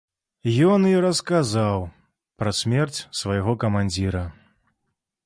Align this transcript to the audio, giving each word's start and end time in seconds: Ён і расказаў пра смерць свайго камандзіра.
Ён 0.69 0.85
і 0.91 0.93
расказаў 1.05 1.85
пра 2.39 2.53
смерць 2.61 2.99
свайго 3.21 3.55
камандзіра. 3.65 4.23